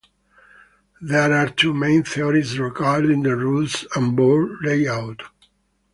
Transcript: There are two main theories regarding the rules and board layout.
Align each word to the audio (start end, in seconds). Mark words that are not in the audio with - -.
There 0.99 1.31
are 1.31 1.47
two 1.49 1.75
main 1.75 2.01
theories 2.01 2.57
regarding 2.57 3.21
the 3.21 3.35
rules 3.35 3.85
and 3.95 4.15
board 4.15 4.57
layout. 4.63 5.21